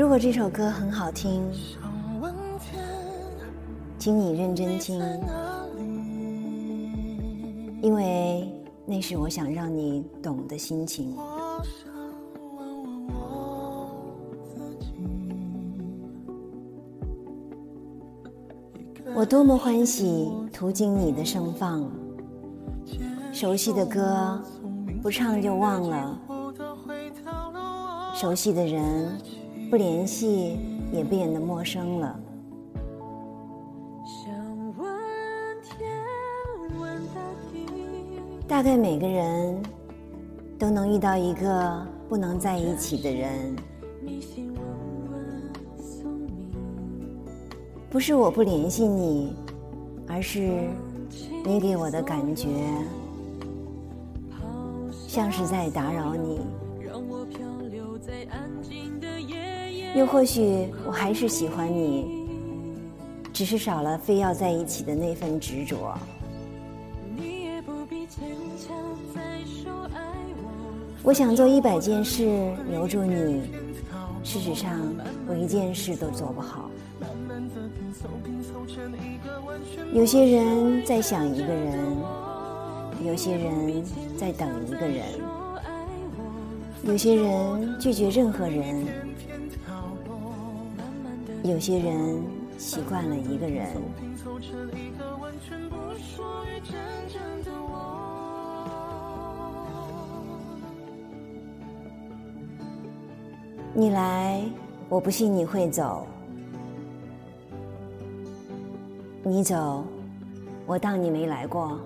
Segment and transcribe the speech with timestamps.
[0.00, 1.46] 如果这首歌很好听，
[3.98, 4.98] 请你认真听，
[7.82, 8.50] 因为
[8.86, 11.14] 那是我想让你懂的心情。
[19.14, 21.84] 我多么欢喜途经你的盛放，
[23.34, 24.42] 熟悉的歌
[25.02, 26.18] 不唱就忘了，
[28.14, 29.06] 熟悉的人
[29.70, 30.58] 不联系
[30.92, 32.20] 也变得陌生了。
[38.48, 39.62] 大概每个人
[40.58, 43.56] 都能遇到一个不能在一起的人。
[47.88, 49.36] 不是我不联系你，
[50.08, 50.68] 而是
[51.44, 52.48] 你给我的感觉
[55.06, 56.40] 像是在打扰你。
[59.94, 62.26] 又或许我还是喜欢你，
[63.32, 65.94] 只是少了非要在一起的那份执着。
[71.02, 73.42] 我想做一百件事留住你，
[74.22, 74.78] 事实上
[75.26, 76.70] 我一件事都做不好。
[79.92, 81.96] 有些人在想一个人，
[83.04, 83.82] 有些人
[84.16, 85.04] 在等一个人，
[86.82, 88.86] 有些人拒绝任何人，
[91.42, 92.22] 有些人
[92.58, 93.68] 习惯了一个人。
[103.72, 104.42] 你来，
[104.88, 106.06] 我不信你会走。
[109.22, 109.84] 你走，
[110.66, 111.78] 我当你没来过。